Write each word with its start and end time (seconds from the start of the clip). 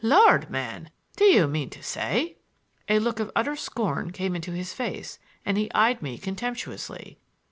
Lord 0.03 0.49
man, 0.49 0.89
do 1.15 1.25
you 1.25 1.45
mean 1.47 1.69
to 1.69 1.83
say—" 1.83 2.37
A 2.89 2.97
look 2.97 3.19
of 3.19 3.29
utter 3.35 3.55
scorn 3.55 4.09
came 4.09 4.35
into 4.35 4.51
his 4.51 4.73
face, 4.73 5.19
and 5.45 5.59
he 5.59 5.71
eyed 5.73 6.01
me 6.01 6.17
contemptuously. 6.17 7.19